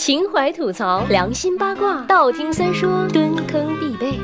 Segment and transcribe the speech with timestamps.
[0.00, 4.18] 情怀吐槽，良心八卦，道听三说，蹲坑必备。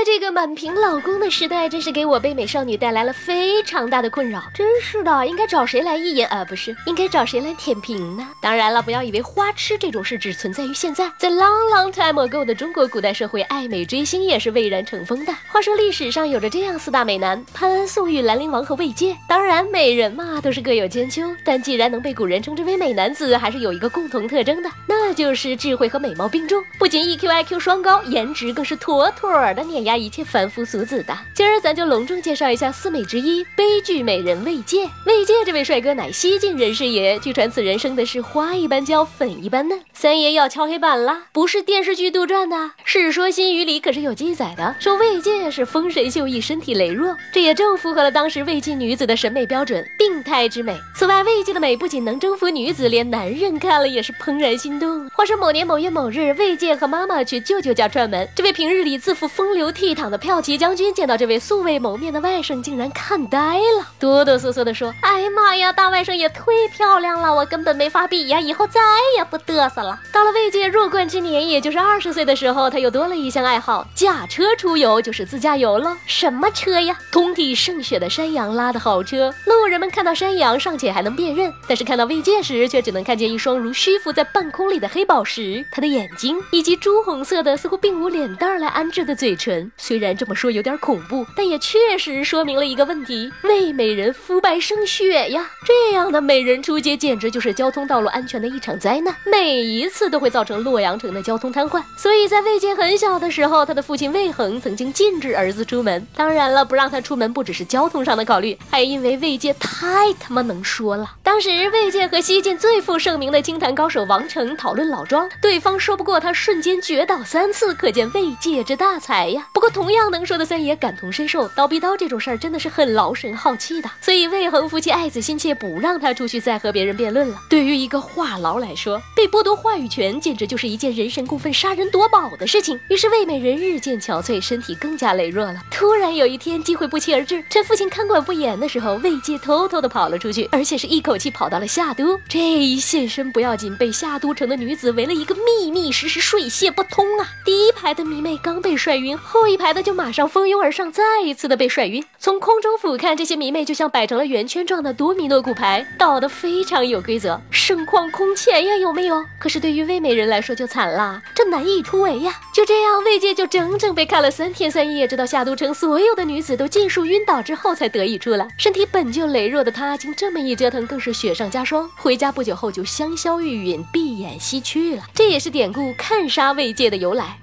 [0.00, 4.42] 在这个满屏老公的时代，真是给我北美少女带来了非常大的困扰。
[4.54, 6.42] 真是的，应该找谁来一言啊？
[6.42, 8.26] 不是，应该找谁来舔屏呢？
[8.40, 15.34] 当然了，不要以为花痴这种事只存在于现在，在 long long time ago 的中国古代社会，爱美追星也是蔚然成风的。
[15.48, 19.14] 话说历史上有着这样四大美男：潘安、宋玉、兰陵王和魏玠。
[19.28, 29.89] 当然，美人嘛都是各有千秋，但既然能被古人称之为美男子，还是有一个共同特征的，那就是智慧和美貌并重，不仅 EQ、IQ 双高，颜值更是妥妥的碾压。
[29.90, 34.88] 压一切凡夫俗子的，今儿咱就隆重介绍一下四美之一悲剧美人魏玠。
[35.04, 39.80] 魏玠这位帅哥乃西晋人士也，据传此人生的是花一般娇，粉一般嫩。
[39.92, 50.76] 三爷要敲黑板了，不是电视剧杜撰的，《世说新语》里可是有记载的，说魏玠是丰神秀逸，身体羸弱，这也正符合了当时魏晋女子的审美标准，病态之美。
[50.94, 55.08] 此外，魏玠的美不仅能征服女子，连男人看了也是怦然心动。
[55.10, 59.72] 话说某年某月某日，魏玠和妈妈去舅舅家串门，这位平日里自负风流。
[59.80, 68.78] 倜傥的骠骑将军见到这位素未谋面的外甥，竟然看呆了，哆哆嗦嗦地说：“哎呀妈呀，大外甥也忒漂亮了，我根本没法比呀，以后再
[69.16, 75.96] 也不嘚瑟了。”到了魏玠弱冠之年，也就是二十岁的时候，他又多了一项爱好，驾车出游，就是自驾游了。
[76.04, 76.98] 什么车呀？
[77.10, 79.32] 通体胜雪的山羊拉的好车。
[79.46, 89.69] 路人们看到山羊尚且还能辨认，但是看到魏玠时，却只能看见一双如虚浮在半空里的黑宝石，他的眼睛以及朱红色的似乎并无脸蛋来安置的嘴唇。
[89.76, 95.50] 虽然这么说有点恐怖，但也确实说明了一个问题：魏美人肤白胜雪呀！
[95.66, 101.82] 这样的美人出街，简直就是交通道路安全的一场灾难，每一次都会造成洛阳城的交通瘫痪。
[101.96, 106.06] 所以在魏玠很小的时候，他的父亲魏恒曾经禁止儿子出门。
[106.14, 111.16] 当然了，不让他出门不只是交通上的考虑，还因为魏玠太他妈能说了。
[111.22, 119.46] 当时魏玠和西晋最负盛名的清谈高手王成讨论老庄，对方说不过他，瞬间绝倒三次，可见魏玠之大才呀！
[119.60, 127.38] 不过同样能说的三爷感同身受，刀逼刀这种事儿真的是很劳神耗气的，所以魏恒夫妻爱子心切，不让他出去再和别人辩论了。
[127.50, 132.80] 对于一个话痨来说，被剥夺话语权简直就是一件人神共愤、杀人夺宝的事情。
[132.88, 135.62] 于是魏美人日渐憔悴，身体更加羸弱了。
[135.70, 142.18] 突然有一天，机会不期而至，趁父亲看管不严的时候，魏玠偷偷的跑了出去，而且是一口气跑到了夏都。
[142.26, 147.28] 这一现身不要紧，被夏都城的女子围了一个密密实实，水泄不通啊！
[147.44, 149.90] 第一排的迷妹刚被帅晕，后一排的就。
[150.00, 152.02] 马上蜂拥而上，再一次的被甩晕。
[152.18, 159.22] 从空中俯瞰，这些迷妹就像摆成了圆圈状的多米诺骨牌，倒得非常有规则，盛况空前呀，有没有？
[159.38, 162.34] 可是对于魏美人来说就惨了，这难以突围呀。
[162.54, 168.48] 就这样，魏界就整整被看了三天三夜，直到夏都城所有的女子都尽数晕倒之后，才得以出来。
[168.56, 171.90] 身体本就羸弱的她，经这么一折腾，更是雪上加霜。
[171.96, 175.02] 回家不久后就香消玉殒，闭眼西去了。
[175.14, 177.36] 这也是典故看杀魏界的由来。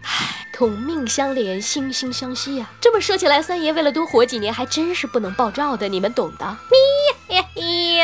[0.58, 2.68] 同命相连，惺惺相惜呀！
[2.82, 6.46] 这么说起来，三爷为了多活几年，还真是不能爆照的，你们懂的。
[6.48, 6.76] 咪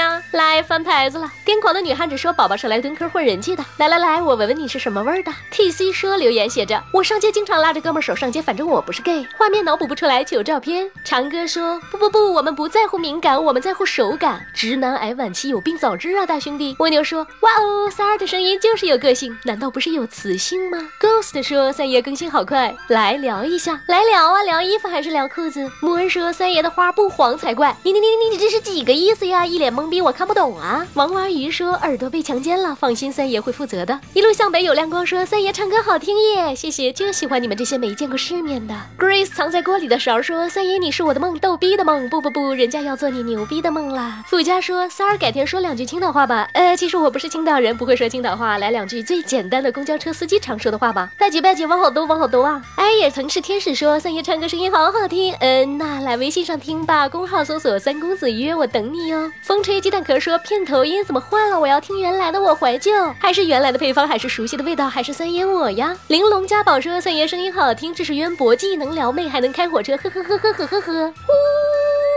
[0.04, 1.32] 呀，来翻牌子了！
[1.46, 5.32] 癫狂的女汉子说：“宝宝是来蹲坑混人气的。”来来来，我闻闻你是什么味儿的。
[5.50, 10.90] T C 说留言写着：“我上街经常拉着哥们手上街，反正我不是 gay。”画面脑补不出来，求照片。
[11.06, 14.46] 长哥说：“不不不，我们不在乎敏感，我们在乎手感。
[14.54, 25.72] 直男癌晚期有病早治啊，大兄弟。”蜗牛说：“哇哦，三儿的声音就是有个性，难道不是有磁性吗？”Ghost 说：“三爷更新好。”快来聊一下，来聊啊，聊衣服还是聊裤子？
[25.82, 29.46] 木恩说三爷的花不黄才怪，你你你你你这是几个意思呀？
[29.46, 30.86] 一脸懵，我看不懂啊。
[30.94, 34.00] 王娃鱼说耳朵被强奸了，放心，三爷会负责的。
[34.14, 38.76] 一路向北有亮光说三爷唱歌好听耶，谢谢，就喜欢你们这些没见过世面的。
[39.00, 44.24] Grace 藏在锅里的勺说三爷你是我的梦，逗逼的梦，不不不，人家要做你牛逼的梦啦。
[44.28, 51.12] 富家说三儿改天说两句青岛话吧，呃，其实我不是青岛人，不会说青岛话，来两句最简单的公交车司机常说的话吧。
[51.18, 52.44] 拜几拜几，往好多往好多。
[52.44, 52.62] 啊！
[52.76, 59.32] 哎，也曾是天使说三爷唱歌声音好好听，嗯，那来微信上听吧，公号搜索三公子约我等你哦。
[59.42, 61.60] 风吹鸡蛋壳说片头音怎么换了？
[61.60, 62.90] 我要听原来的，我怀旧，
[63.20, 65.94] 还是原来的配方，还是熟悉的味道，还是三爷我呀？
[66.08, 71.34] 玲珑家宝说三爷声音好听，知识渊博，既能撩妹还能开火车，呵呵呵呵呵呵呵，呼，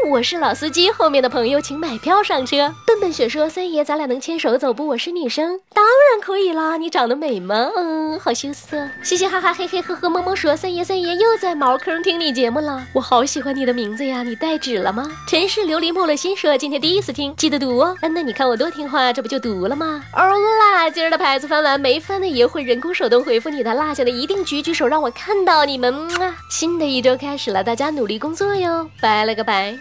[0.09, 2.73] 我是老司机，后面的朋友请买票上车。
[2.87, 4.87] 笨笨雪说三爷咱俩能牵手走不？
[4.87, 7.69] 我是女生，当然可以啦，你长得美吗？
[7.77, 10.09] 嗯，好羞涩，嘻嘻哈哈，嘿嘿呵呵。
[10.09, 14.23] 萌萌说：“三爷，三爷又在茅坑听你节目了，我好喜欢你的名字呀！
[14.23, 20.05] 你带纸了吗？”尘世琉璃木了心说：“今天第一次听，记得读哦。”嗯，那你看我多听话，这不就读了吗？
[20.13, 25.93] 欧啦，今儿的牌子翻完没翻的也会人工手动回复你的，落下的一定举举手让我看到你们
[26.23, 26.37] 啊。
[26.49, 29.77] 新的一周开始了，大家努力工作哟，拜了个拜。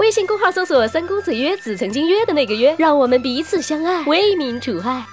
[0.00, 5.04] 微信公号搜索“三公子约子”，曾经约的那个约，让我们彼此相爱，为民除害。